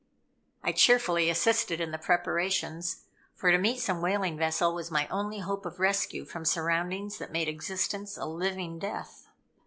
I 0.63 0.71
cheerfully 0.71 1.29
assisted 1.29 1.79
in 1.79 1.91
the 1.91 1.99
preparations, 1.99 3.03
for 3.35 3.51
to 3.51 3.59
meet 3.59 3.79
some 3.79 4.01
whaling 4.01 4.35
vessel 4.35 4.73
was 4.73 4.89
my 4.89 5.07
only 5.09 5.41
hope 5.41 5.63
of 5.63 5.79
rescue 5.79 6.25
from 6.25 6.43
surroundings 6.43 7.19
that 7.19 7.31
made 7.31 7.47
existence 7.47 8.17
a 8.17 8.25
living 8.25 8.79
death. 8.79 9.27